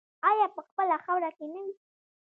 آیا 0.29 0.45
په 0.55 0.61
خپله 0.67 0.95
خاوره 1.03 1.29
کې 1.37 1.45
نه 1.53 1.59
وي؟ 1.65 1.73